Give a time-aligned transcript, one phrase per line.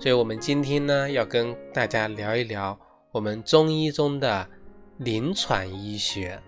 [0.00, 2.78] 所以，我们今天呢，要跟大家聊一聊
[3.10, 4.48] 我们中医中的
[4.98, 6.40] 临床医学。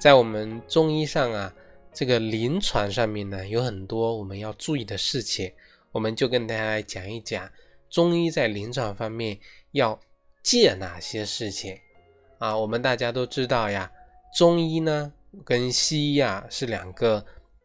[0.00, 1.54] 在我们中医上啊，
[1.92, 5.52] 这个临床上面呢，有很多我们要注意的事情，
[5.92, 7.48] 我们就跟大家来讲一讲
[7.88, 9.38] 中医在临床方面
[9.70, 10.00] 要
[10.42, 11.78] 戒哪些事情
[12.38, 12.58] 啊。
[12.58, 13.88] 我们大家都知道呀，
[14.36, 15.12] 中医呢
[15.44, 17.24] 跟西医啊是两个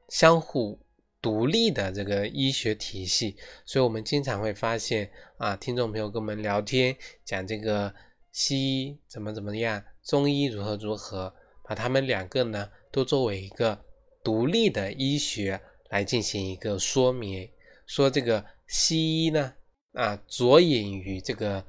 [0.09, 0.77] 相互。
[1.23, 6.93] 独立的这个医学体系，所以我们经常会发现啊，听众朋友跟我们聊天
[7.23, 7.95] 讲这个
[8.33, 13.79] 西医怎么怎么样，中医如何如何，把他们两个呢都作为一个
[14.21, 17.49] 独立的医学来进行一个说明，
[17.85, 19.53] 说这个西医呢
[19.93, 21.63] 啊着眼于这个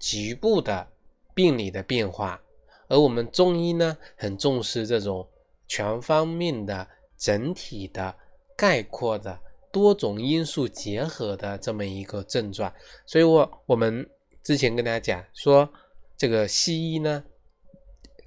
[0.00, 0.84] 局部的
[1.32, 2.42] 病理的变化，
[2.88, 5.28] 而我们中医呢很重视这种
[5.68, 8.12] 全方面的整体的。
[8.56, 9.38] 概括的
[9.70, 12.72] 多种因素结合的这么一个症状，
[13.04, 14.08] 所以我我们
[14.42, 15.68] 之前跟大家讲说，
[16.16, 17.22] 这个西医呢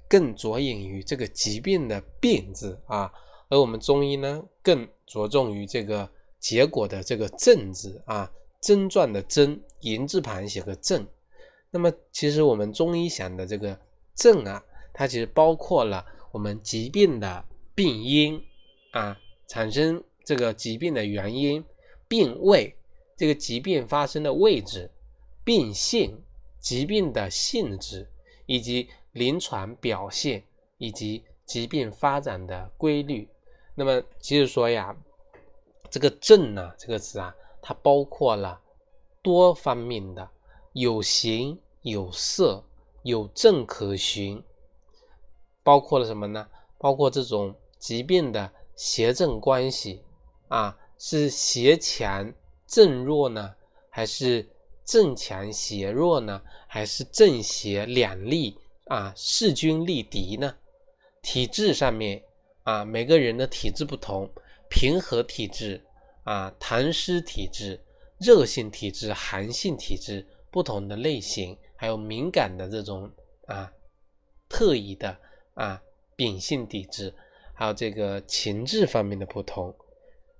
[0.08, 3.12] 更着眼于这个疾病的病字啊，
[3.48, 6.08] 而我们中医呢更着重于这个
[6.38, 11.04] 结果的这个症字啊，症状的症，言字旁写个症。
[11.72, 13.76] 那么其实我们中医想的这个
[14.14, 14.62] 症啊，
[14.92, 18.40] 它其实包括了我们疾病的病因
[18.92, 19.18] 啊，
[19.48, 20.00] 产生。
[20.30, 21.64] 这个疾病的原因、
[22.06, 22.72] 病位、
[23.16, 24.88] 这个疾病发生的位置、
[25.42, 26.22] 病性、
[26.60, 28.08] 疾病的性质，
[28.46, 30.44] 以及临床表现
[30.78, 33.28] 以及疾病发展的规律。
[33.74, 34.96] 那么，其实说呀，
[35.90, 38.60] 这个症呢这个词啊，它包括了
[39.22, 40.30] 多方面的，
[40.74, 42.62] 有形有色，
[43.02, 44.40] 有症可循，
[45.64, 46.46] 包括了什么呢？
[46.78, 50.04] 包括这种疾病的邪正关系。
[50.50, 52.34] 啊，是邪强
[52.66, 53.54] 正弱呢，
[53.88, 54.48] 还是
[54.84, 60.56] 正强邪弱呢，还是正邪两立啊势均力敌呢？
[61.22, 62.24] 体质上面
[62.64, 64.28] 啊，每个人的体质不同，
[64.68, 65.80] 平和体质
[66.24, 67.80] 啊，痰湿体质、
[68.18, 73.08] 热性体质、寒性体质不同的类型，还有敏感的这种
[73.46, 73.72] 啊
[74.48, 75.16] 特异的
[75.54, 75.80] 啊
[76.16, 77.14] 秉性体质，
[77.54, 79.72] 还有这个情志方面的不同。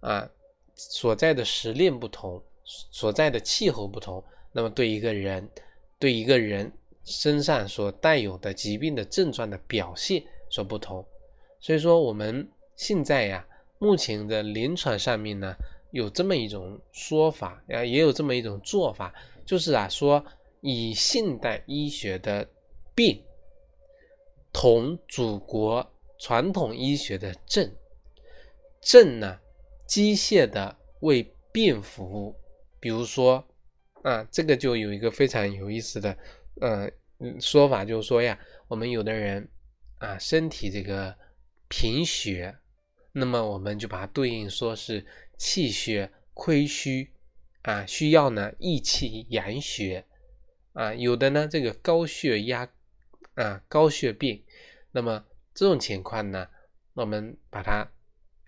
[0.00, 0.28] 啊，
[0.75, 4.22] 所在的时令不同，所在的气候不同，
[4.53, 5.49] 那么对一个人，
[5.99, 6.72] 对一个人
[7.05, 11.05] 身上所带有的疾病的症状的表现所不同，
[11.60, 13.47] 所以说我们现在呀，
[13.78, 15.55] 目前的临床上面呢，
[15.91, 20.25] 有这么一种说法啊，也有这么一种做法，就是啊，说
[20.60, 22.49] 以现代医学的
[22.94, 23.22] 病
[24.53, 25.87] 同祖国
[26.19, 27.71] 传统医学的症，
[28.81, 29.39] 症呢。
[29.91, 32.37] 机械的为病服务，
[32.78, 33.45] 比如说
[34.05, 36.17] 啊，这个就有一个非常有意思的
[36.61, 36.89] 呃
[37.41, 39.49] 说法，就是说呀，我们有的人
[39.99, 41.12] 啊身体这个
[41.67, 42.56] 贫血，
[43.11, 45.05] 那么我们就把它对应说是
[45.37, 47.11] 气血亏虚
[47.62, 50.05] 啊，需要呢益气养血
[50.72, 52.71] 啊，有的呢这个高血压
[53.34, 54.45] 啊高血病，
[54.93, 56.47] 那么这种情况呢，
[56.95, 57.91] 我们把它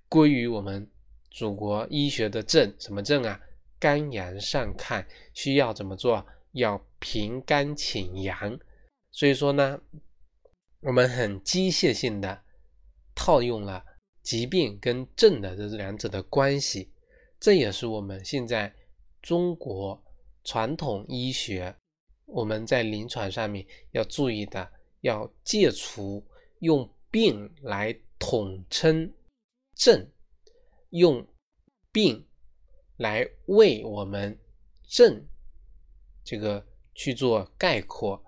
[0.09, 0.89] 归于我们。
[1.33, 3.41] 祖国医学的症什么症啊？
[3.81, 6.25] 肝阳上亢，需要怎么做？
[6.53, 8.59] 要平肝请阳。
[9.11, 9.81] 所以说呢，
[10.81, 12.43] 我们很机械性的
[13.15, 13.83] 套用了
[14.23, 16.93] 疾病跟症的这两者的关系。
[17.41, 18.73] 这也是我们现在
[19.21, 20.01] 中国
[20.45, 21.75] 传统医学
[22.27, 24.71] 我们在临床上面要注意的，
[25.01, 26.25] 要戒除
[26.61, 29.13] 用病来统称
[29.75, 30.07] 症。
[30.93, 31.27] 用
[31.91, 32.27] 病
[32.97, 34.39] 来为我们
[34.87, 35.27] 症
[36.25, 38.23] 这个去做概括，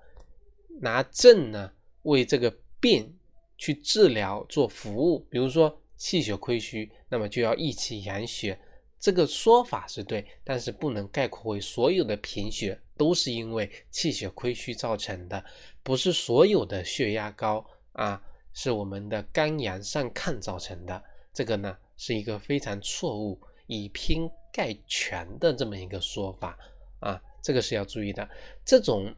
[0.81, 1.73] 拿症呢
[2.03, 2.51] 为这个
[2.81, 3.17] 病
[3.57, 5.21] 去治疗做服务。
[5.31, 8.59] 比如说气血亏虚，那么就要益气养血。
[8.99, 15.45] 这个说法是对，但是不能概括为所有的贫血都是因为气血亏虚造成的，
[15.83, 18.23] 不是所有的血压高啊
[18.55, 21.05] 是我们的肝阳上亢造成的。
[21.35, 21.77] 这个呢？
[21.97, 26.59] 是一个非常错误、以偏概全的这么一个说法
[27.01, 28.29] 啊，这个是要注意的。
[28.65, 29.15] 这种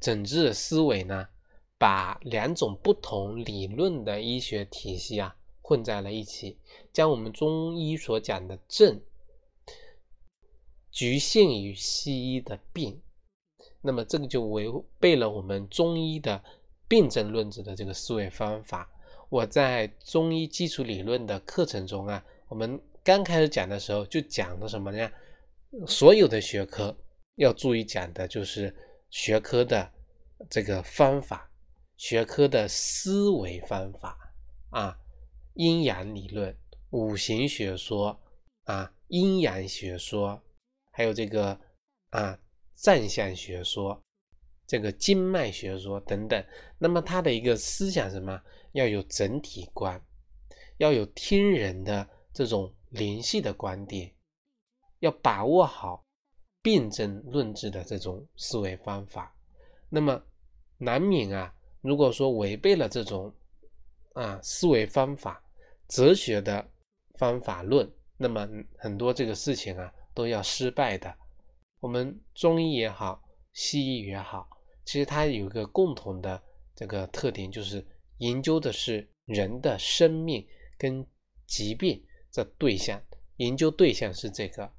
[0.00, 1.28] 整治思维呢，
[1.78, 6.58] 把两种不同理论的医学体系啊混在了一起，
[6.92, 9.00] 将我们中医所讲的症
[10.90, 13.00] 局限于西医的病，
[13.80, 14.66] 那么这个就违
[14.98, 16.42] 背了我们中医的
[16.88, 18.90] 病症论治的这个思维方法。
[19.28, 25.10] 我在中医基础理论的课程中啊，我们刚开始讲的时候就讲的什么呢？
[25.86, 26.96] 所有的学科
[27.34, 28.74] 要注意讲的就是
[29.10, 29.92] 学科的
[30.48, 31.50] 这个方法，
[31.96, 34.16] 学科的思维方法
[34.70, 34.96] 啊，
[35.54, 36.56] 阴阳理论、
[36.90, 38.18] 五行学说
[38.64, 40.40] 啊、阴阳学说，
[40.92, 41.58] 还有这个
[42.10, 42.38] 啊
[42.76, 44.00] 占相学说、
[44.66, 46.44] 这个经脉学说等等。
[46.78, 48.40] 那么它的一个思想什么？
[48.76, 49.98] 要有整体观，
[50.76, 54.14] 要有听人的这种联系的观点，
[54.98, 56.04] 要把握好
[56.60, 59.34] 辩证论治的这种思维方法。
[59.88, 60.22] 那么
[60.76, 63.32] 难免啊，如果说违背了这种
[64.12, 65.42] 啊思维方法、
[65.88, 66.62] 哲学的
[67.14, 68.46] 方法论，那么
[68.76, 71.16] 很多这个事情啊都要失败的。
[71.80, 73.24] 我们中医也好，
[73.54, 74.46] 西医也好，
[74.84, 76.42] 其实它有一个共同的
[76.74, 77.82] 这个特点，就是。
[78.18, 80.46] 研究的是人的生命
[80.78, 81.06] 跟
[81.46, 83.02] 疾病的对象，
[83.36, 84.72] 研究对象是这个，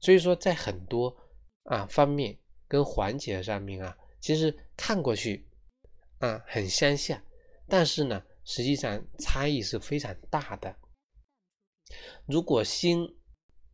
[0.00, 1.16] 所以说在很多
[1.64, 5.46] 啊方面跟环节上面啊，其实看过去
[6.18, 7.22] 啊很相像，
[7.66, 10.76] 但是呢，实际上差异是非常大的。
[12.26, 12.98] 如果先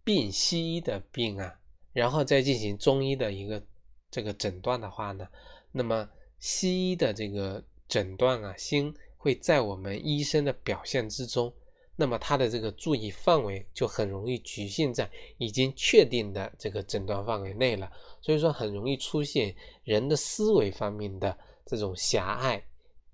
[0.05, 1.61] 病西医的病啊，
[1.93, 3.67] 然后再进行中医的一个
[4.11, 5.27] 这个诊断的话呢，
[5.73, 6.09] 那么
[6.39, 11.50] 西医的这个诊断啊，先会在我们医生的表现之中，
[11.97, 17.91] 那么他的这个注意范围就很容易局限在已经确定的这个诊断范围内了，
[18.21, 21.35] 所以说很容易出现人的思维方面的
[21.65, 22.62] 这种狭隘、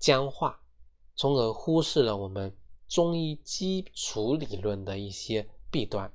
[0.01, 0.61] 僵化，
[1.15, 2.53] 从而忽视了我们
[2.89, 6.13] 中医基础理论的一些弊端。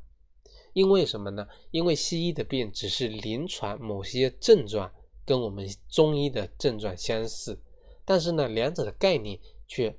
[0.74, 1.48] 因为什么呢？
[1.72, 4.92] 因为西医的病只是临床某些症状
[5.26, 7.58] 跟我们中医的症状相似，
[8.04, 9.40] 但是呢，两者的概念。
[9.68, 9.98] 却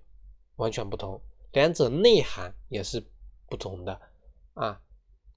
[0.56, 1.20] 完全不同，
[1.52, 3.04] 两者内涵也是
[3.48, 4.00] 不同的
[4.54, 4.80] 啊。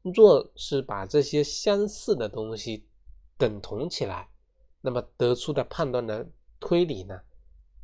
[0.02, 2.88] 若是把这些相似的东西
[3.38, 4.30] 等同起来，
[4.82, 6.26] 那么得出的判断的
[6.60, 7.20] 推理呢，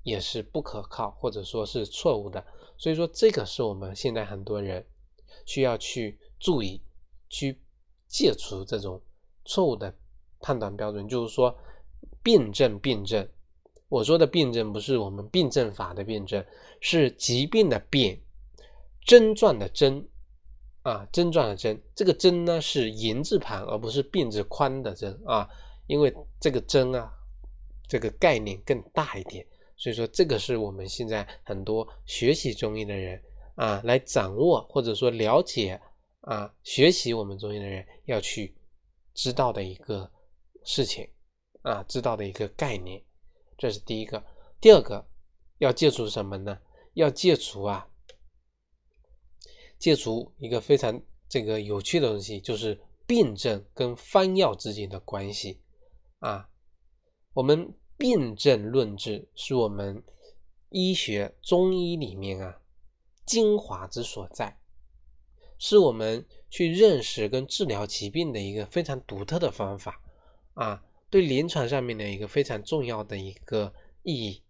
[0.03, 2.45] 也是不可靠或者说是错误的。
[2.77, 4.85] 所以说，这个是我们现在很多人
[5.45, 6.81] 需要去注意、
[7.29, 7.61] 去
[8.07, 9.01] 戒除这种
[9.43, 9.93] 错误的
[10.39, 11.57] 判断标准，就是说，
[12.23, 13.27] 辩证辩证。
[13.87, 16.43] 我说的辩证不是我们辩证法的辩证，
[16.81, 18.19] 是疾病的辩，
[19.05, 20.05] 症状的症
[20.81, 21.79] 啊，症状的症。
[21.93, 25.47] 这个症呢是言字旁，而不是病字宽的症啊，
[25.87, 27.11] 因为这个症啊，
[27.87, 29.45] 这个概念更大一点。
[29.77, 33.21] 所以说，这个是我们现在很多学习中医的人
[33.55, 35.79] 啊，来掌握或者说了解
[36.21, 38.55] 啊，学习我们中医的人要去
[39.13, 40.09] 知道的一个
[40.63, 41.07] 事情
[41.61, 42.99] 啊，知道的一个概念。
[43.57, 44.23] 这是第一个，
[44.59, 45.07] 第二个
[45.59, 46.59] 要戒除什么呢？
[46.93, 47.87] 要戒除啊，
[49.77, 55.61] 戒除一个非常这个有趣的东西，就是病症跟方药之间的关系
[56.19, 56.49] 啊。
[57.33, 60.03] 我们辨证论治是我们
[60.69, 62.61] 医学中医里面啊
[63.25, 64.59] 精华之所在，
[65.57, 70.01] 是我们去认识跟治疗疾病的一个非常独特的方法
[70.53, 70.83] 啊。
[71.15, 74.43] 对临床上面的一个非常重要的一个意义，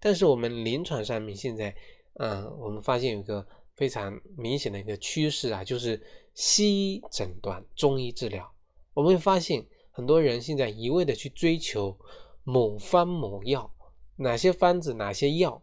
[0.00, 1.76] 但是我们临床上面现在，
[2.14, 3.46] 嗯，我们发现有一个
[3.76, 8.50] 非常明显的一个趋势啊，就是西医诊断中医治疗。
[8.94, 11.94] 我们会发现很多人现在一味的去追求
[12.42, 13.70] 某方某药，
[14.16, 15.62] 哪些方子哪些药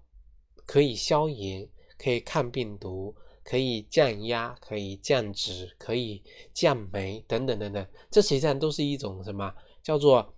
[0.63, 6.21] 可以消炎，可以抗病毒，可以降压，可以降脂，可以
[6.53, 9.51] 降酶等等等等，这实际上都是一种什么？
[9.81, 10.34] 叫做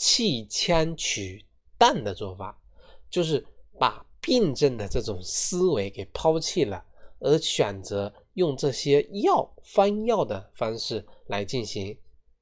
[0.00, 1.44] 弃枪取
[1.76, 2.58] 弹的做法，
[3.10, 3.46] 就是
[3.78, 6.82] 把病症的这种思维给抛弃了，
[7.18, 11.94] 而选择用这些药方药的方式来进行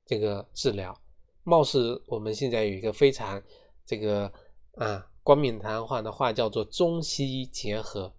[0.07, 0.97] 这个治疗。
[1.43, 3.43] 貌似我们现在有一个非常
[3.85, 4.33] 这个
[4.77, 8.15] 啊冠冕堂皇的话，叫做中西医结合，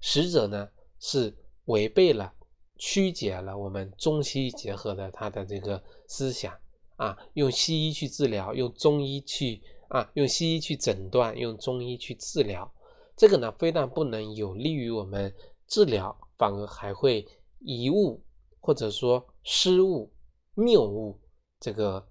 [0.00, 0.68] 实则呢
[1.00, 2.34] 是违背了、
[2.76, 6.54] 曲解了我们中西医结合的它的这个思想。
[6.96, 12.72] 啊，用西医去治疗，用中医去啊，用西医去诊断，用中医去治疗，
[13.16, 15.34] 这个呢，非但不能有利于我们
[15.66, 17.26] 治疗，反而还会
[17.60, 18.22] 贻误
[18.60, 20.12] 或者说失误、
[20.54, 21.20] 谬误
[21.60, 22.08] 这个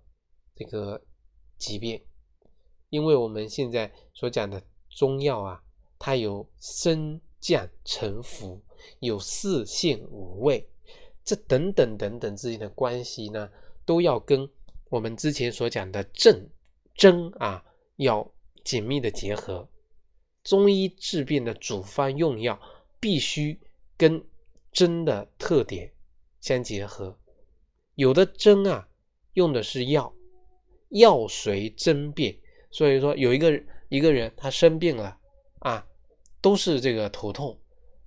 [0.56, 1.02] 这个
[1.58, 2.02] 疾病。
[2.90, 5.64] 因为我们现在所讲的中药啊，
[5.98, 8.62] 它有升降沉浮，
[9.00, 10.70] 有四性五味，
[11.24, 13.50] 这等等等等之间的关系呢，
[13.84, 14.48] 都要跟
[14.94, 16.48] 我们之前所讲的正
[16.94, 18.32] 真啊要
[18.64, 19.68] 紧密的结合。
[20.44, 22.62] 中医治病的主方用药
[23.00, 23.60] 必须
[23.98, 24.24] 跟
[24.72, 25.92] 针的特点
[26.42, 27.18] 相结合。
[27.96, 28.88] 有的针啊
[29.34, 30.14] 用的是药，
[30.90, 32.38] 药随针变，
[32.70, 33.60] 所以说有一个
[33.90, 35.18] 一个人他生病了
[35.62, 35.84] 啊，
[36.40, 37.60] 都是这个头痛，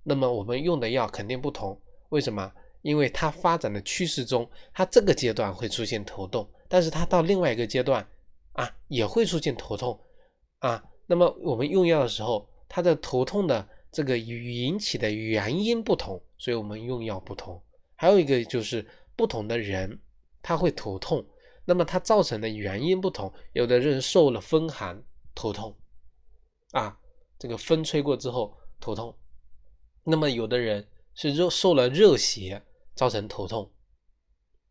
[0.05, 1.81] 那么我们用的药肯定不同。
[2.11, 2.53] 为什么？
[2.83, 8.07] 因为它发展的趋势中，它这个阶段会出现头痛，但是他到另外一个阶段
[8.53, 9.99] 啊也会出现头痛
[10.59, 10.83] 啊。
[11.07, 17.63] 那么我们用药的时候，它的头痛的这个引起的原因不同，所以我们用药不同。
[17.95, 19.99] 还有一个就是不同的人
[20.43, 21.25] 他会头痛，
[21.65, 23.33] 那么它造成的原因不同。
[23.53, 25.03] 有的人受了风寒
[25.35, 25.75] 头痛，
[26.73, 26.99] 啊，
[27.39, 29.15] 这个风吹过之后头痛；
[30.03, 32.61] 那么有的人是热受了热邪
[32.95, 33.71] 造成头痛，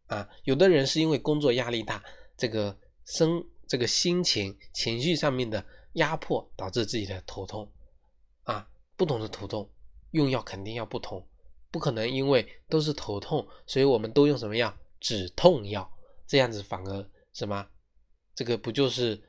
[0.07, 2.03] 啊，有的人是因为工作压力大，
[2.37, 5.65] 这个生这个心情情绪上面的。
[5.95, 7.71] 压迫导致自己的头痛，
[8.43, 9.71] 啊，不同的头痛
[10.11, 11.25] 用药肯定要不同，
[11.71, 14.77] 不可能因为都是头痛，所以我们都用什么药？
[14.99, 15.89] 止痛药，
[16.27, 17.65] 这样子反而什么？
[18.35, 19.23] 这个不就是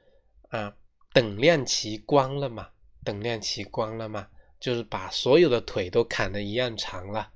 [0.48, 0.76] 啊
[1.12, 2.68] 等量齐观了吗？
[3.04, 4.28] 等量齐观了吗？
[4.58, 7.30] 就是把所有的腿都砍得一样长了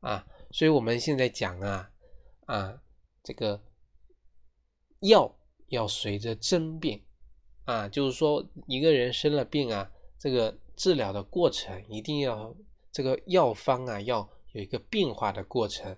[0.00, 0.26] 啊！
[0.52, 1.89] 所以我们现在讲啊
[2.50, 2.82] 啊，
[3.22, 3.62] 这个
[5.00, 5.34] 药
[5.68, 7.00] 要随着针变。
[7.66, 9.88] 啊，就是说一个人生了病啊，
[10.18, 12.52] 这个治疗的过程一定要
[12.90, 15.96] 这个药方啊要有一个变化的过程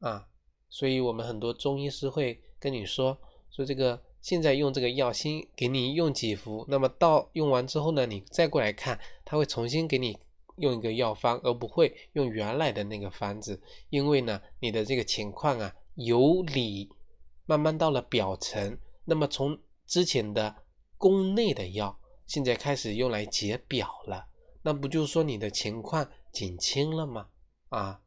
[0.00, 0.26] 啊，
[0.68, 3.16] 所以我们很多中医师会跟你说
[3.50, 10.18] 说这个现在用这个药，先给你用几服，那么到用完之后呢，你再过来看，他会重新给你
[10.60, 16.88] 用一个药方，而不会用原来的那个方子，因为呢，你的这个情况啊由里
[17.46, 20.54] 慢慢到了表层，那么从之前的。
[21.00, 24.28] 宫内的药现在开始用来解表了，
[24.60, 27.26] 那不就说你的情况减轻了吗？
[27.70, 27.98] 啊，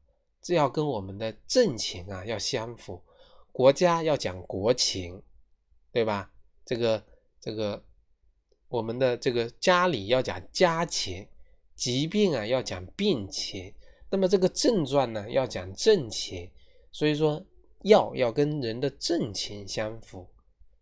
[0.43, 3.01] 这要跟我们的政情啊要相符，
[3.51, 5.19] 国家要讲国情，
[5.91, 6.31] 对吧？
[6.63, 7.03] 这个
[7.41, 7.83] 这个
[8.67, 11.27] 我们的这个家里要讲家情，
[11.75, 13.73] 疾病啊要讲病情，
[14.09, 16.49] 那么这个症状呢要讲症情，
[16.91, 17.45] 所以说
[17.83, 20.27] 药要跟人的症情相符，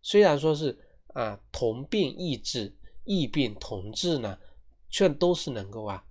[0.00, 0.78] 虽然说是。
[1.14, 4.38] 啊，同病异治，异病同治呢，
[4.88, 6.02] 却都是能够啊，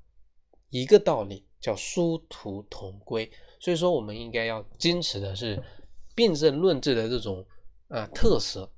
[0.69, 3.27] 一个道理叫殊途同归。
[3.59, 5.59] 所以说，我们应该要坚持的是
[6.13, 7.43] 辨证论治的这种
[7.87, 8.71] 啊特色，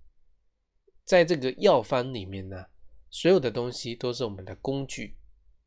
[1.04, 2.64] 在这个药方里面呢，
[3.10, 5.18] 所有的东西都是我们的工具，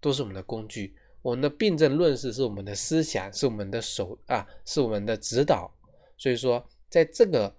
[0.00, 0.96] 都是我们的工具。
[1.22, 5.72] 我们的病症论是是我们的思想，是我们的手啊，是我们的指导。
[6.16, 7.54] 所以说，在这个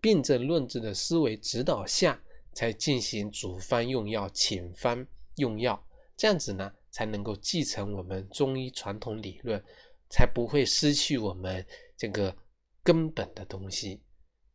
[0.00, 2.20] 病症论治的思维指导下。
[2.52, 5.06] 才进行主方用药，请方
[5.36, 5.80] 用药，
[6.16, 9.62] 这样子呢，才能够继承我们中医传统理论，
[10.10, 11.64] 才不会失去我们
[11.96, 12.36] 这个
[12.82, 14.02] 根本的东西。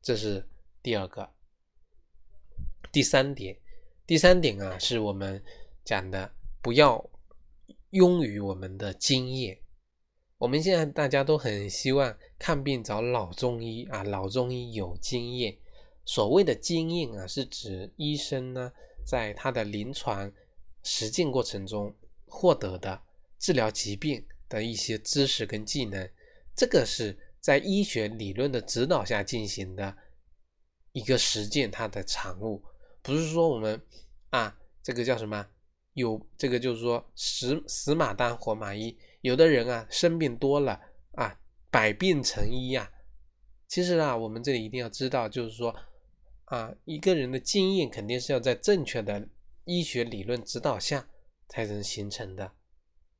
[0.01, 0.46] 这是
[0.84, 1.27] 第二个。
[2.92, 3.58] 第三点，
[4.06, 5.42] 第三点啊，是我们
[5.86, 6.30] 讲的，
[6.62, 7.04] 不要
[7.96, 9.58] 庸于我们的经验。
[10.38, 15.58] 我们现在大家都很希望看病找老中医啊，老中医有经验。
[16.04, 18.72] 所谓的经验啊，是指医生呢
[19.06, 20.32] 在他的临床
[20.84, 23.02] 实践过程中获得的
[23.40, 26.08] 治疗疾病的一些知识跟技能，
[26.54, 29.96] 这个是在医学理论的指导下进行的
[30.92, 32.62] 一个实践，它的产物，
[33.02, 33.82] 不是说我们
[34.32, 35.48] 啊这个叫什么
[35.96, 40.80] 有这个就是说死死马当活马医，有的人啊生病多了
[41.16, 41.38] 啊
[41.70, 42.90] 百病成医呀，
[43.68, 45.75] 其实啊我们这里一定要知道，就是说。
[46.46, 49.28] 啊，一个人的经验肯定是要在正确的
[49.64, 51.10] 医学理论指导下
[51.48, 52.52] 才能形成的，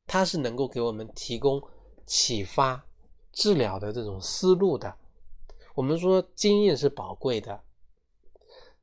[0.06, 1.60] 它是能够给我们提供
[2.06, 2.86] 启发
[3.32, 4.96] 治疗的这种思路的。
[5.74, 7.64] 我们说经验是宝贵的，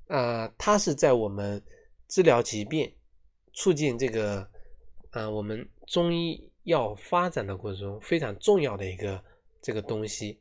[0.09, 1.65] 啊，它是在我们
[2.09, 2.93] 治疗疾病、
[3.53, 4.49] 促进这个
[5.11, 9.23] 啊我们中医药发展的过程中非常重要的一个
[9.61, 10.39] 这个东西。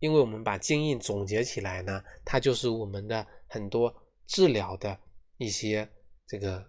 [0.00, 3.92] 因为我们把经验总结起来呢，它就是我们的很多
[4.28, 4.96] 治疗的
[5.38, 5.88] 一些
[6.24, 6.64] 这个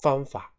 [0.00, 0.54] 方法。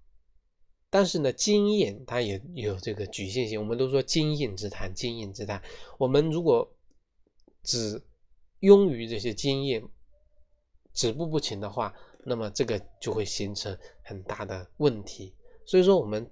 [0.90, 3.60] 但是呢，经验它也有这个局限性。
[3.60, 5.62] 我们都说经验之谈，经验之谈。
[6.00, 6.68] 我们如果
[7.62, 8.04] 只
[8.62, 9.88] 用于这些经验，
[10.94, 15.34] 止步不前的话，那么这个就会形成很大的问题。
[15.66, 16.30] 所以说，我们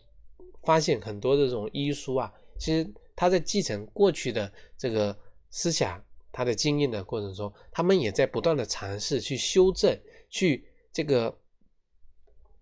[0.64, 5.18] 发现很多这种医书啊，其实他在继承过去的这个
[5.50, 9.98] 思想、他的经验的过程中，他们也在不断的尝试去修正、
[10.30, 11.36] 去这个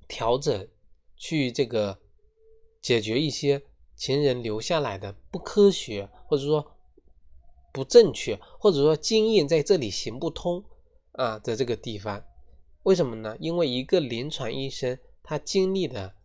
[0.08, 0.68] 调整、
[1.16, 1.98] 去这个
[2.82, 3.62] 解决一些
[3.96, 6.78] 前人留下来的不科学，或者说
[7.74, 10.64] 不正确，或者说经验在这里行不通
[11.14, 12.24] 啊的这个地方。
[12.88, 13.36] 为什么呢？
[13.42, 16.16] 因为一个临床医生他经历的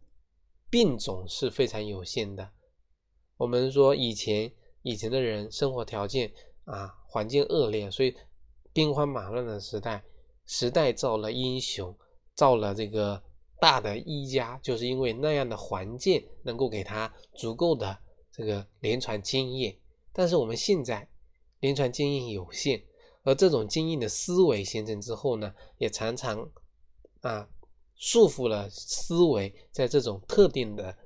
[0.71, 2.53] 病种是非常有限的。
[3.37, 4.53] 我们说以前
[4.83, 6.33] 以前的人生活条件
[6.65, 8.15] 啊环境恶劣，所以
[8.73, 10.05] 兵荒马乱的时代，
[10.47, 11.93] 时代造了英雄，
[12.37, 13.21] 造了这个
[13.59, 17.99] 大的医家，就是因为那样的环境能够给他足够的
[18.31, 19.77] 这个临床经验。
[20.13, 21.09] 但是我们现在
[21.59, 22.81] 临床经验有限。
[23.25, 26.51] 而这种经验的思维形成之后呢，也常常
[27.21, 27.49] 啊
[27.95, 30.97] 束缚了思维，在这种特定的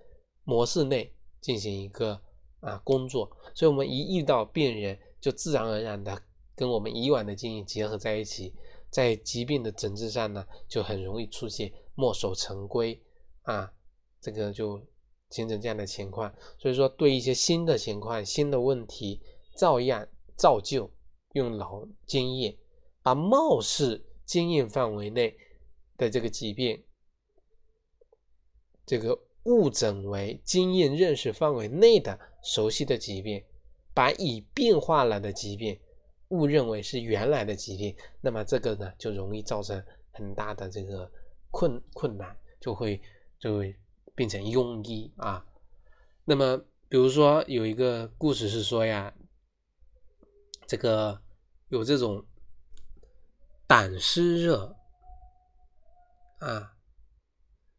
[0.44, 2.18] 模式内进行一个
[2.60, 3.30] 啊工作。
[3.54, 6.22] 所以，我们一遇到病人，就自然而然的
[6.54, 8.54] 跟我们以往的经验结合在一起，
[8.90, 12.98] 在疾病的诊治上呢，就很容易出现墨守成规
[13.42, 13.70] 啊，
[14.22, 14.80] 这个就
[15.28, 16.34] 形成这样的情况。
[16.56, 19.20] 所以说，对一些新的情况、新的问题，
[19.54, 20.08] 照样
[20.38, 20.90] 照旧。
[21.36, 22.56] 用老经验
[23.02, 25.36] 把貌似经验范围内
[25.98, 26.82] 的这个疾病，
[28.86, 33.44] 这个误诊为经验认识范围内的熟悉的疾病，
[33.92, 35.78] 把已变化了的疾病
[36.28, 39.80] 误认为是原来的疾病，那么这个呢就容易造成
[40.12, 41.10] 很大的这个
[41.50, 42.98] 困困难，就会
[43.38, 43.76] 就会
[44.14, 45.46] 变成庸医啊。
[46.24, 46.56] 那么
[46.88, 49.14] 比如说有一个故事是说呀，
[50.66, 51.20] 这个。
[51.68, 52.24] 有这种
[53.66, 54.76] 胆湿热
[56.38, 56.76] 啊，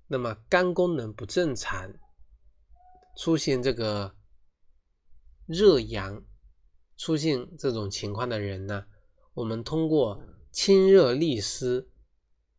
[0.08, 1.94] 那么肝功能不正常，
[3.16, 4.14] 出现这个
[5.46, 6.22] 热阳，
[6.98, 8.86] 出现这种情况的人呢，
[9.34, 10.22] 我们通过
[10.52, 11.88] 清热利湿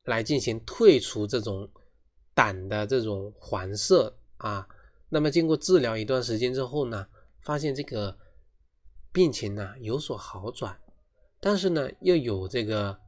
[0.05, 1.71] 来进行退除这种
[2.33, 4.67] 胆的这种黄色啊，
[5.11, 7.07] 那么经过治疗一段时间之后呢，
[7.43, 8.19] 发现这个
[9.13, 10.81] 病情呢有所好转。
[11.41, 12.99] 但是呢，又有这个，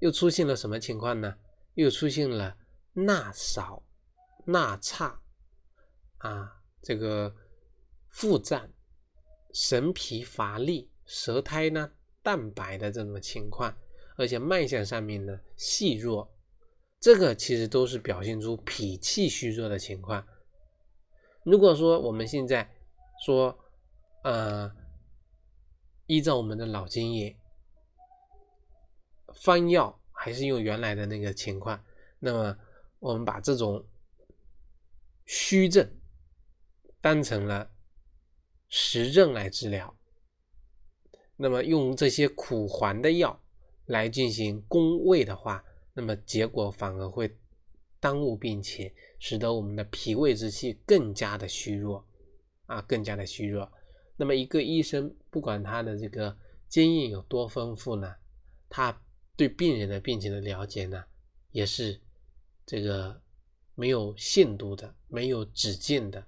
[0.00, 1.36] 又出现了什么情况呢？
[1.74, 2.56] 又出现了
[2.94, 3.82] 纳少、
[4.44, 5.20] 纳差
[6.18, 7.34] 啊，这个
[8.08, 8.68] 腹胀、
[9.52, 13.76] 神疲乏力、舌苔呢淡白的这种情况，
[14.16, 16.34] 而且脉象上面呢细弱，
[16.98, 20.26] 这个其实都是表现出脾气虚弱的情况。
[21.44, 22.74] 如果说我们现在
[23.24, 23.56] 说，
[24.24, 24.72] 呃，
[26.06, 27.36] 依照我们的老经验。
[29.36, 31.80] 方药还是用原来的那个情况，
[32.18, 32.58] 那么
[32.98, 33.84] 我们把这种
[35.26, 35.88] 虚症
[37.00, 37.70] 当成了
[38.68, 39.94] 实症来治疗，
[41.36, 43.38] 那么用这些苦寒的药
[43.84, 47.38] 来进行攻胃的话，那么结果反而会
[48.00, 52.04] 耽误病情，使得我们的脾胃之气更加的虚弱
[52.64, 53.70] 啊，更加的虚弱。
[54.16, 56.36] 那么一个医生不管他的这个
[56.68, 58.14] 经验有多丰富呢，
[58.68, 58.98] 他。
[59.36, 61.04] 对病人的病情的了解呢，
[61.50, 62.00] 也是
[62.64, 63.20] 这个
[63.74, 66.26] 没有限度的、没有止境的。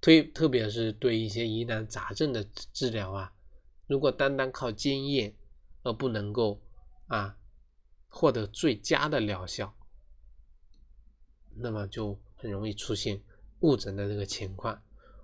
[0.00, 3.32] 推特别是对一些疑难杂症的治疗啊，
[3.88, 5.34] 如果单单靠经验
[5.82, 6.60] 而不能够
[7.08, 7.36] 啊
[8.08, 9.74] 获得最佳的疗效，
[11.56, 13.20] 那么就很容易出现
[13.60, 14.80] 误诊的这个情况。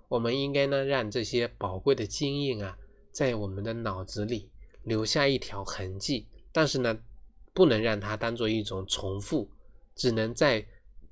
[0.09, 2.77] 我们应该呢，让这些宝贵的经验啊，
[3.13, 4.51] 在我们的脑子里
[4.83, 6.99] 留下一条痕迹，但是呢。
[7.53, 9.49] 不能让它当做一种重复，
[9.95, 10.65] 只能在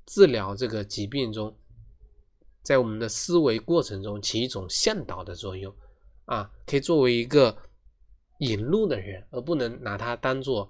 [0.04, 1.56] 治疗这个疾病中，
[2.62, 5.72] 在我们的思维过程中起一种向导的作用，
[6.24, 7.56] 啊，可以作为一个
[8.38, 10.68] 引路的人，而不能拿它当做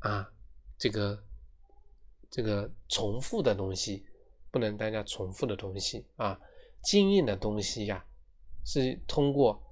[0.00, 0.28] 啊
[0.76, 1.22] 这个
[2.28, 4.04] 这个重复的东西，
[4.50, 6.40] 不能当家重复的东西啊，
[6.82, 8.04] 经验的东西呀，
[8.64, 9.62] 是通过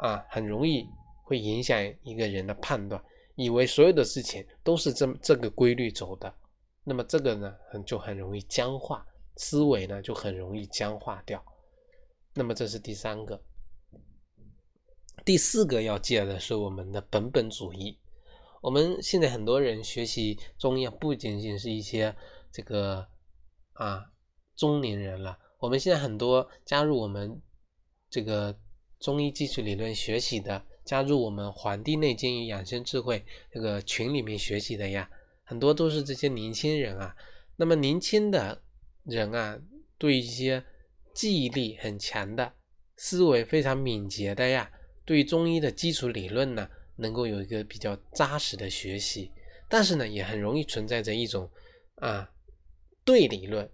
[0.00, 0.86] 啊很容易
[1.24, 3.02] 会影响一个人的判断。
[3.36, 6.34] 以为所有的事情都是这这个规律走的，
[6.82, 11.44] 那么这个呢，很就很容易僵化，思维呢就很容易僵化掉。
[12.32, 13.42] 那么这是第三个，
[15.22, 17.98] 第四个要戒的是我们的本本主义。
[18.62, 22.16] 我们现在很多人学习中医，不仅仅是一些
[22.50, 23.06] 这个
[23.74, 24.02] 啊
[24.54, 27.42] 中年人了，我们现在很多加入我们
[28.08, 28.58] 这个
[28.98, 30.64] 中医基础理论学习的。
[30.86, 33.18] 加入我们《黄帝内经与养生智慧》
[33.50, 35.10] 这个群里面学习的呀，
[35.42, 37.14] 很多都是这些年轻人啊。
[37.56, 38.62] 那么年轻的
[39.02, 39.58] 人啊，
[39.98, 40.64] 对一些
[41.12, 42.52] 记忆力很强的、
[42.96, 44.70] 思维非常敏捷的呀，
[45.04, 49.32] 对中医的基础理论呢，能够有一个比较扎实的学习。
[49.68, 51.50] 但是呢，也很容易存在着一种
[51.96, 52.30] 啊
[53.04, 53.68] 对理论。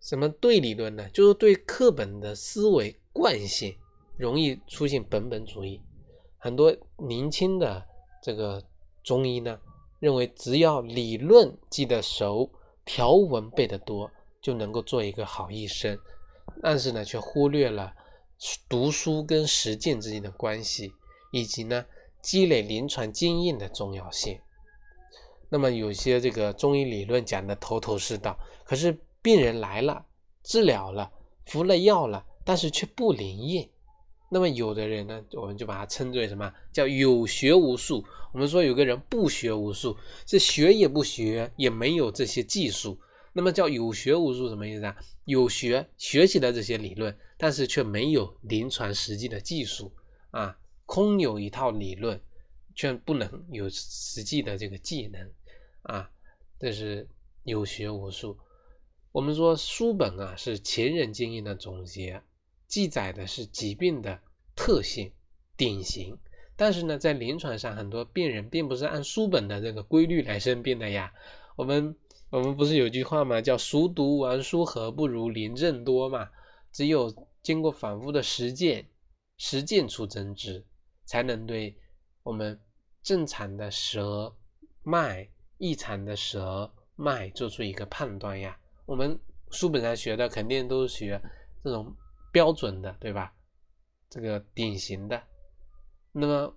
[0.00, 1.10] 什么对理论呢？
[1.10, 3.76] 就是对课本的思维惯性，
[4.16, 5.82] 容易出现本本主义。
[6.38, 7.84] 很多年轻的
[8.22, 8.62] 这个
[9.02, 9.58] 中医呢，
[9.98, 12.50] 认为只要理论记得熟，
[12.84, 15.98] 条文背得多，就能够做一个好医生。
[16.62, 17.92] 但是呢，却忽略了
[18.68, 20.92] 读书跟实践之间的关系，
[21.32, 21.84] 以及呢
[22.22, 24.38] 积累临床经验的重要性。
[25.48, 28.98] 那么有些这个中医理论讲的头头是道，可是。
[29.22, 30.06] 病人来了，
[30.44, 31.10] 治疗了，
[31.46, 33.68] 服了药了，但是却不灵验。
[34.28, 38.04] 那么有的人呢，我们就把它称之为什么叫有学无术。
[38.32, 42.98] 我们说有个人不学无术，是学也不学，也没有这些技术。
[43.32, 44.96] 那么叫有学无术什么意思啊？
[45.26, 49.92] 有学学习了这些理论，但是却没有临床实际的技术
[50.30, 52.20] 啊，空有一套理论，
[52.74, 55.30] 却不能有实际的这个技能
[55.82, 56.10] 啊，
[56.58, 57.06] 这是
[57.44, 58.36] 有学无术。
[59.12, 62.22] 我们说书本啊是前人经验的总结，
[62.66, 64.20] 记载的是疾病的
[64.54, 65.12] 特性、
[65.56, 66.16] 典型。
[66.56, 71.12] 但是呢，在临床上，很多病人并不是按书本的这个规律来生病的呀。
[71.54, 71.94] 我们
[72.30, 73.40] 我们不是有句话吗？
[73.40, 76.28] 叫“熟读完书何不如临症多”嘛。
[76.72, 78.86] 只有经过反复的实践，
[79.38, 80.64] 实践出真知，
[81.04, 81.76] 才能对
[82.22, 82.58] 我们
[83.02, 84.34] 正常的舌
[84.82, 88.58] 脉、异常的舌脉做出一个判断呀。
[88.84, 89.18] 我们
[89.50, 91.20] 书本上学的肯定都是学
[91.62, 91.94] 这种
[92.36, 93.32] 标准的，对吧？
[94.10, 95.22] 这个典型的。
[96.12, 96.54] 那么，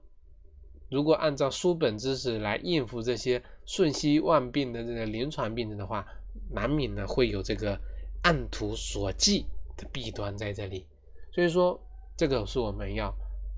[0.92, 6.06] 如果按照书本知识来应付这些瞬息万变的这个临床病人的话，
[6.52, 7.80] 难免呢会有这个
[8.24, 9.46] 按图索骥
[9.78, 10.86] 的弊端在这里。
[11.32, 11.82] 所以说，
[12.18, 13.08] 这个是我们要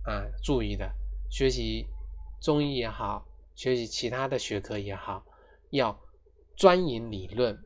[0.05, 0.88] 啊注意的。
[1.31, 1.88] 学习
[2.39, 5.25] 中医也好，学习其他的学科也好，
[5.71, 5.99] 要
[6.55, 7.57] 钻研理论。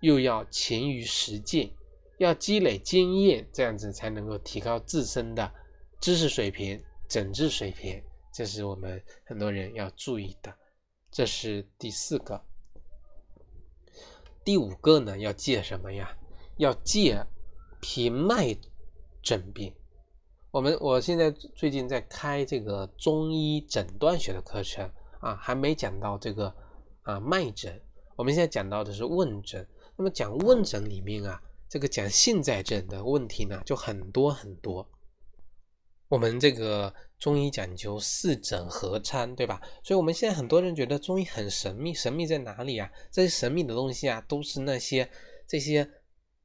[0.00, 1.68] 又要勤于实践，
[2.18, 5.52] 要积累经验，这样子才能够提高自身的
[6.00, 8.02] 知识水平、诊治水平。
[8.32, 10.52] 这是我们很多人要注意的。
[11.10, 12.40] 这是第四个。
[14.44, 16.16] 第五个呢，要戒什么呀？
[16.56, 17.24] 要戒
[17.80, 18.56] 平脉
[19.22, 19.72] 诊病。
[20.50, 24.88] 我们我现在最近在开这个中医诊断学的课程
[25.20, 26.54] 啊，还没讲到这个
[27.02, 27.80] 啊脉诊。
[28.16, 29.66] 我们现在讲到的是问诊。
[29.96, 31.40] 那么讲问诊里面啊，
[31.74, 34.88] 这个讲现在症的问题呢，就很多很多。
[36.06, 39.60] 我们这个中医讲究四诊合参，对吧？
[39.82, 42.88] 所以我们现在很多人觉得中医很神秘，神秘在哪里啊？
[43.10, 45.10] 这些神秘的东西啊，都是那些
[45.48, 45.90] 这些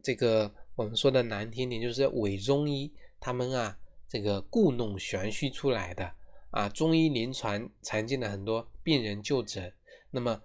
[0.01, 6.11] 这个我们说的难听点，就是伪中医他们啊，这个故弄玄虚出来的
[6.49, 6.67] 啊。
[6.69, 9.71] 中医临床常见的很多病人就诊，
[10.09, 10.41] 那么。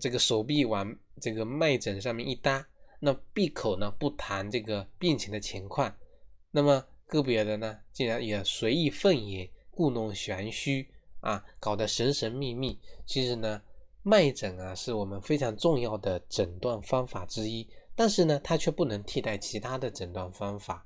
[0.00, 2.66] 这个手臂往这个脉诊上面一搭，
[3.04, 5.92] 那闭口呢不谈这个病情的情况，
[6.52, 10.88] 那么个别的呢竟然也随意奉言，故弄玄虚
[11.18, 12.78] 啊，搞得神神秘秘。
[13.04, 13.60] 其实呢，
[14.04, 20.84] 脉诊啊是我们非常重要的诊断方法之一，但是呢，它却不能替代其他的诊断方法。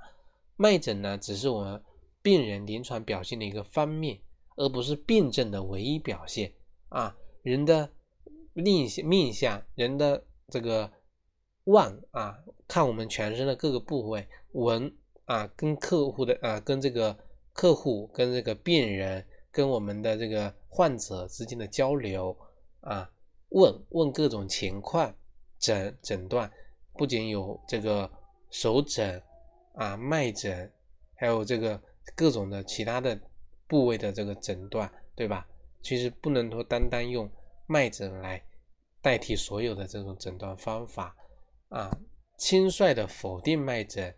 [0.57, 1.83] 脉诊呢，只是我们
[2.22, 4.18] 病人临床表现的一个方面，
[4.57, 6.50] 而不是病症的唯一表现
[6.88, 7.90] 啊，人的。
[8.59, 10.90] 命命相人的这个
[11.66, 14.92] 望啊，看我们全身的各个部位，闻
[15.26, 17.16] 啊，跟客户的啊，跟这个
[17.52, 22.37] 客户跟这个病人跟我们的这个患者之间的交流
[22.81, 23.09] 啊，
[23.50, 25.14] 问问各种情况，
[25.59, 26.50] 诊诊断
[26.94, 28.11] 不仅有这个
[28.50, 29.22] 手诊
[29.74, 30.72] 啊、脉诊，
[31.14, 31.81] 还有这个
[32.14, 33.18] 各种的其他的
[33.68, 35.46] 部位的这个诊断，对吧？
[35.83, 37.31] 其实不能说单单用。
[37.68, 38.40] 脉诊来
[39.02, 41.16] 代替所有的这种诊断方法
[41.68, 41.90] 啊，
[42.38, 44.14] 轻率的否定脉诊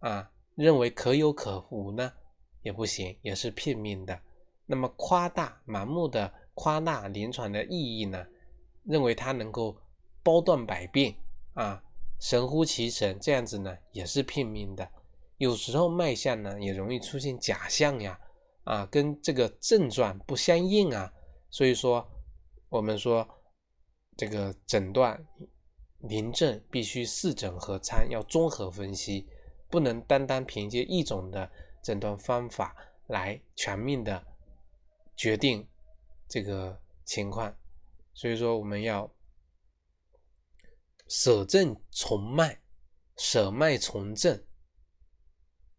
[0.00, 2.12] 啊，认为可有可无呢，
[2.62, 4.20] 也不行，也是片面的。
[4.66, 8.26] 那么夸大、盲目的夸大临床的意义呢，
[8.84, 9.76] 认为它能够
[10.22, 11.14] 包断百病
[11.54, 11.82] 啊，
[12.18, 14.88] 神乎其神，这样子呢，也是片面的。
[15.38, 18.20] 有时候脉象呢，也容易出现假象呀，
[18.64, 21.12] 啊，跟这个症状不相应啊，
[21.50, 22.06] 所以说。
[22.70, 23.28] 我们说，
[24.16, 25.20] 这个诊断
[26.02, 29.28] 临症必须四诊合参，要综合分析，
[29.68, 31.50] 不能单单凭借一种的
[31.82, 32.74] 诊断方法
[33.08, 34.26] 来全面的
[35.14, 35.68] 决定
[36.26, 37.54] 这个情况。
[38.14, 39.12] 所以说我们要
[41.08, 42.60] 舍正从脉，
[43.16, 44.42] 舍脉从症，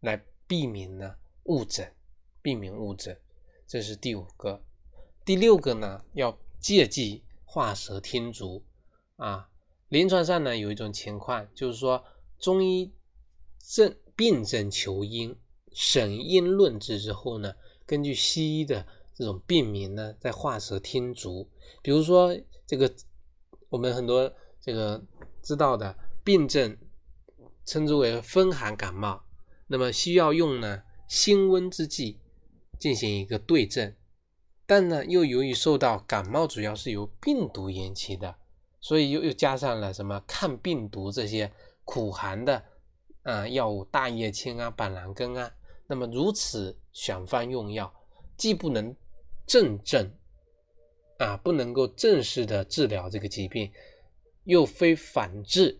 [0.00, 1.94] 来避免呢误诊，
[2.40, 3.20] 避免误诊。
[3.66, 4.62] 这是第五个。
[5.24, 8.64] 第六个呢，要借机画蛇添足
[9.16, 9.48] 啊。
[9.92, 12.02] 临床上呢，有一种情况，就是说
[12.38, 12.90] 中医
[13.58, 15.36] 症病症求因，
[15.74, 17.52] 审因论治之后呢，
[17.84, 21.46] 根据西医的这种病名呢，再画蛇添足。
[21.82, 22.34] 比如说
[22.66, 22.90] 这个，
[23.68, 25.04] 我们很多这个
[25.42, 26.74] 知道的病症，
[27.66, 29.22] 称之为风寒感冒，
[29.66, 32.18] 那么需要用呢辛温之剂
[32.78, 33.94] 进行一个对症。
[34.64, 38.36] 但呢，又由于受到感冒主要是由病毒引起的，
[38.82, 41.50] 所以又又加上了什么抗病毒这些
[41.84, 42.62] 苦寒的
[43.22, 45.50] 啊药物，大叶青啊、板蓝根啊。
[45.86, 47.92] 那么如此选方用药，
[48.36, 48.94] 既不能
[49.46, 50.10] 正症
[51.18, 53.70] 啊，不能够正式的治疗这个疾病，
[54.44, 55.78] 又非反治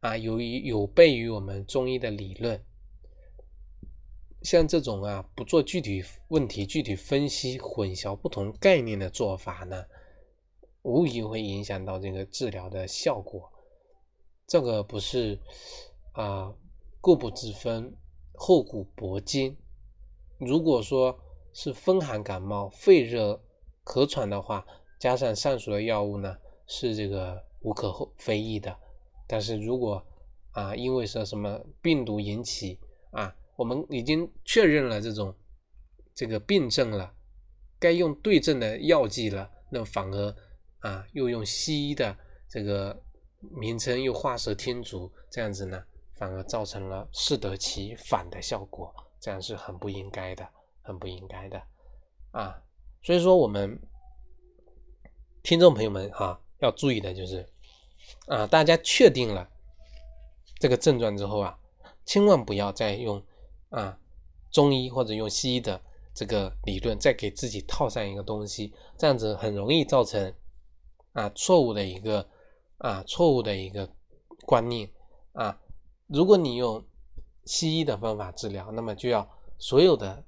[0.00, 2.62] 啊，由于有悖于我们中医的理论。
[4.42, 9.84] 像这种啊，不做具体问题具体分析，混淆不同概念的做法呢，
[10.86, 13.50] 无疑会影响到这个治疗的效果。
[14.46, 15.36] 这个不是
[16.12, 16.54] 啊，
[17.00, 17.92] 固不自分，
[18.34, 19.56] 厚古薄今。
[20.38, 21.18] 如果说
[21.52, 23.42] 是风寒感冒、肺热
[23.84, 24.64] 咳喘的话，
[25.00, 26.36] 加上上述的药物呢，
[26.68, 28.78] 是这个无可厚非议的。
[29.26, 30.00] 但是如果
[30.52, 32.78] 啊，因为说什么病毒引起
[33.10, 35.34] 啊，我们已经确认了这种
[36.14, 37.12] 这个病症了，
[37.80, 40.36] 该用对症的药剂了，那反而
[40.80, 42.16] 啊又用西医的
[42.48, 43.00] 这个
[43.40, 45.82] 名称又画蛇添足，这样子呢，
[46.14, 50.48] 反而造成了适得其反的效果，这样是很不应该的，
[50.82, 51.62] 很不应该的
[52.30, 52.62] 啊。
[53.02, 53.80] 所以说我们
[55.42, 57.48] 听众朋友们哈要注意的就是
[58.26, 59.48] 啊，大家确定了
[60.58, 61.58] 这个症状之后啊，
[62.04, 63.22] 千万不要再用。
[63.68, 63.98] 啊，
[64.52, 65.78] 中医或者用西医的
[66.14, 70.32] 这个理论，再给自己套上一个东西，这样子很容易造成
[71.16, 72.28] 啊错误的一个
[72.76, 73.88] 啊错误的一个
[74.44, 74.90] 观念
[75.32, 75.58] 啊。
[76.06, 76.84] 如果你用
[77.44, 80.22] 西医的方法治疗，那么就要所有的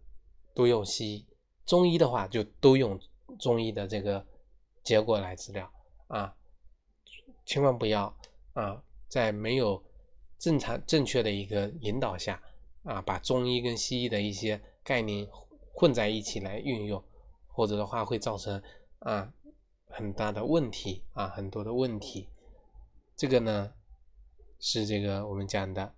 [0.54, 1.26] 都用西医；
[1.66, 2.98] 中医的话就都用
[3.38, 4.26] 中医的这个
[4.82, 5.70] 结果来治疗
[6.08, 6.34] 啊。
[7.44, 8.16] 千万不要
[8.54, 9.82] 啊，在没有
[10.38, 12.42] 正常正确的一个引导下。
[12.84, 15.28] 啊，把中医跟西医的一些概念
[15.74, 17.04] 混在一起来运用，
[17.46, 18.62] 或者的话会造成
[19.00, 19.30] 啊
[19.88, 22.28] 很大的问题啊，很多的问题。
[23.16, 23.72] 这个呢
[24.60, 25.94] 是这个我们讲的，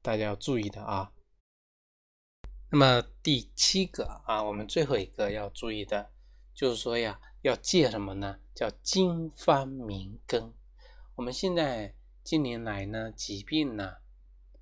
[0.00, 1.12] 大家要注意的啊。
[2.70, 6.10] 那么第七个啊，我们最后一个要注意的，
[6.54, 8.38] 就是说呀，要借什么呢？
[8.54, 10.52] 叫经方明根。
[11.16, 13.96] 我们现在近年来呢，疾病呢。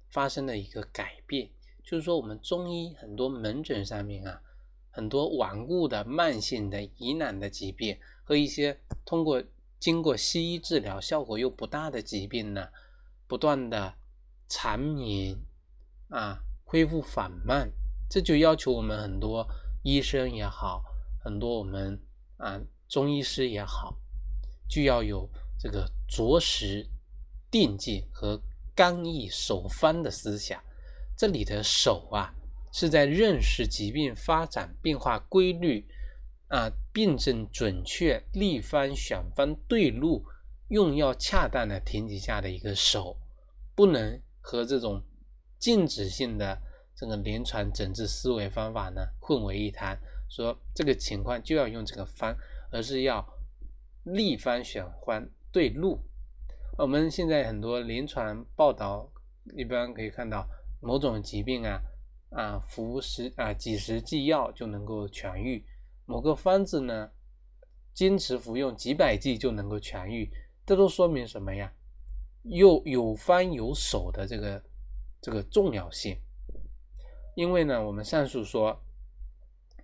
[0.09, 1.51] 发生的一个改变，
[1.85, 4.41] 就是说我们中医很多门诊上面啊，
[4.97, 9.45] 很多顽固的、慢性的、疑难的疾病和一些通过
[9.79, 12.69] 经过西医治疗效果又不大的疾病呢，
[13.27, 13.93] 不断的
[14.49, 15.37] 缠绵
[16.09, 17.71] 啊，恢复缓慢，
[18.09, 19.47] 这就要求我们很多
[19.83, 20.83] 医生也好，
[21.23, 22.01] 很多我们
[22.39, 23.99] 啊中医师也好，
[24.67, 25.29] 就要有
[25.61, 26.89] 这个着实
[27.51, 28.41] 定见和。
[28.79, 30.63] 刚毅守方的思想，
[31.17, 32.35] 这里的守啊，
[32.79, 35.89] 是在认识疾病发展变化规律
[36.49, 40.27] 啊，病症准确，立方选方对路，
[40.69, 43.17] 用药恰当的前提下的一个手，
[43.75, 45.03] 不能和这种
[45.59, 46.61] 静止性的
[46.95, 49.99] 这个临床诊治思维方法呢混为一谈。
[50.29, 52.37] 说这个情况就要用这个方，
[52.71, 53.27] 而是要
[54.03, 55.99] 立方选方对路。
[56.77, 59.11] 我们现在很多临床报道，
[59.57, 60.47] 一般可以看到
[60.83, 61.81] 某种疾病啊，
[62.31, 65.65] 啊服十啊几十剂药就能够痊愈；
[66.05, 67.11] 某个方子呢，
[67.95, 70.31] 坚持服用几百剂就能够痊愈。
[70.65, 71.73] 这都说明什么呀？
[72.43, 74.65] 又有方有手的这个
[75.21, 76.17] 这个重要性。
[77.35, 78.83] 因为呢，我们上述说，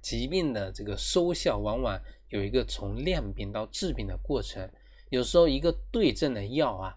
[0.01, 4.71] 疾病的这个收效往往有一个从量病到治病的过程。
[5.11, 6.97] 有时候一个对症的药啊，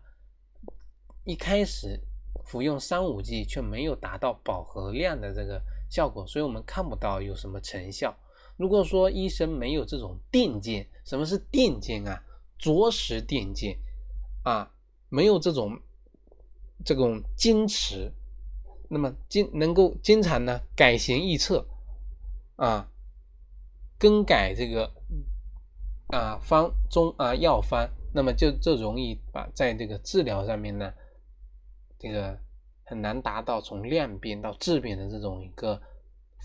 [1.25, 1.99] 一开始
[2.45, 8.15] 服用三五剂却没有达到饱和量的这个效果，所以我们看不到有什么成效。
[8.55, 12.23] 如果说医生没有这种定见，什么是定见啊？
[12.57, 13.77] 着实定见
[14.43, 14.71] 啊，
[15.09, 15.77] 没有这种
[16.85, 18.09] 这种矜持，
[18.87, 21.67] 那么经能够经常呢改弦易辙
[22.55, 22.89] 啊，
[23.99, 24.89] 更改这个
[26.07, 30.93] 啊方中啊药方，那么就就容易把在这个治疗上面呢，
[32.05, 32.37] 这个
[32.83, 35.81] 很难达到从量变到质变的这种一个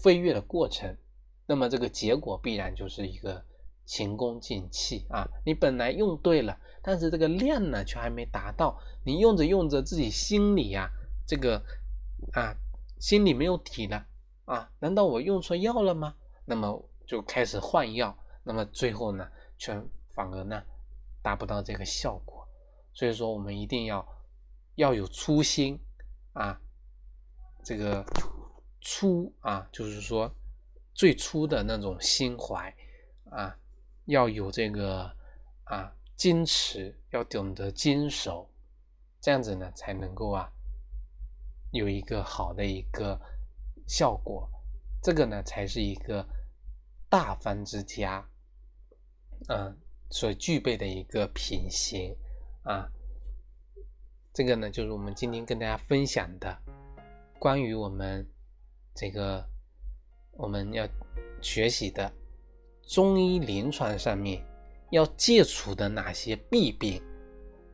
[0.02, 0.96] 飞跃的过程，
[1.44, 3.44] 那么这个结果必然就是一个
[3.84, 5.28] 前功尽弃啊！
[5.44, 10.90] 你本来用对了，但是这个量呢却还没达到，你用着用着自己心里呀，
[11.26, 11.62] 这个
[12.32, 12.56] 啊
[12.98, 14.06] 心里没有底了
[14.46, 16.14] 啊，难道我用错药了吗？
[16.46, 19.78] 那么就开始换药，那么最后呢，却
[20.14, 20.62] 反而呢
[21.20, 22.48] 达不到这个效果。
[22.94, 24.06] 所以说，我们一定要
[24.80, 25.78] 要有初心
[26.32, 26.58] 啊，
[27.62, 28.02] 这个
[28.80, 30.34] 初啊，就是说
[30.94, 32.74] 最初的那种心怀
[33.30, 33.54] 啊，
[34.06, 35.14] 要有这个
[35.64, 38.50] 啊矜持，要懂得坚守，
[39.20, 40.50] 这样子呢才能够啊
[41.72, 43.20] 有一个好的一个
[43.86, 44.48] 效果。
[45.02, 46.26] 这个呢才是一个。
[47.12, 48.24] 大方之家，
[49.48, 49.74] 啊，
[50.12, 52.16] 所具备的一个品行
[52.62, 52.88] 啊，
[54.32, 56.56] 这个呢，就是我们今天跟大家分享的
[57.38, 58.26] 关于我们
[58.94, 59.44] 这个
[60.32, 60.86] 我们要
[61.40, 62.12] 学习的
[62.82, 64.44] 中医临床上面
[64.90, 67.02] 要戒除的哪些弊病。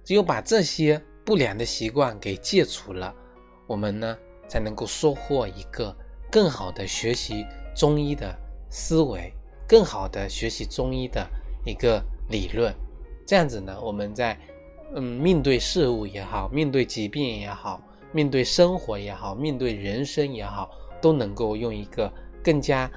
[0.04, 3.14] 只有把这些不良的习惯给戒除了，
[3.66, 4.16] 我们呢
[4.48, 5.96] 才能够收获一个
[6.30, 8.36] 更好的学习中医的。
[8.68, 9.32] 思维
[9.66, 11.24] 更好的学习中医的
[11.64, 12.74] 一个理论，
[13.24, 14.38] 这样子呢，我们在
[14.94, 20.70] 嗯面对事物也好，面对疾病也好，面对生活也好，面对人生也好，
[21.00, 22.90] 都能够用一个更加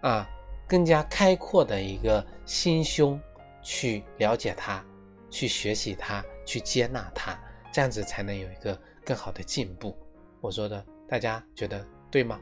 [0.00, 0.28] 啊
[0.66, 3.20] 更加开阔的一个心胸
[3.62, 4.82] 去了解它，
[5.30, 7.38] 去学习它，去接纳它，
[7.72, 9.96] 这样子才能有一个更好的进步。
[10.40, 12.40] 我说的，大家觉得对吗？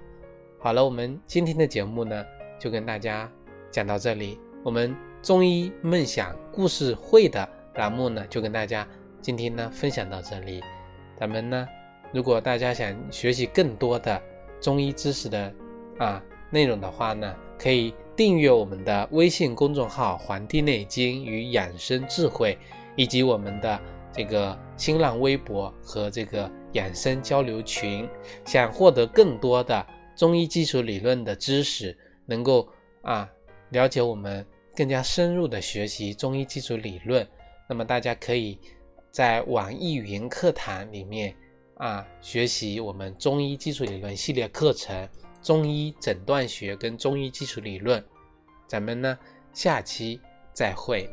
[0.61, 2.25] 好了，我们今天的节目呢。
[2.59, 3.31] 就跟大家
[3.70, 7.46] 讲到这里，我们中医梦想故事会的
[7.77, 8.87] 栏目呢，就跟大家
[9.21, 10.62] 今天呢分享到这里。
[11.19, 11.69] 咱们呢，
[12.12, 14.21] 如果大家想学习更多的
[14.61, 15.53] 中医知识的
[15.99, 22.55] 啊内容的话呢，可以订阅我们的微信公众号《黄帝内经与养生智慧》，
[22.97, 23.81] 以及我们的
[24.12, 28.09] 这个新浪微博和这个养生交流群。
[28.45, 29.87] 想获得更多的
[30.17, 31.97] 中医基础理论的知识。
[32.29, 32.69] 能够
[33.03, 33.31] 啊
[33.69, 37.25] 了解我们更加深入的学习中医基础理论，
[37.69, 38.59] 那么大家可以
[39.11, 41.35] 在网易云课堂里面
[41.75, 45.09] 啊学习我们中医基础理论系列课程，
[45.43, 48.05] 中医诊断学跟中医基础理论。
[48.67, 49.19] 咱们呢
[49.53, 50.21] 下期
[50.53, 51.09] 再会。